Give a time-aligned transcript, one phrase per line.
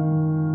[0.00, 0.49] 了。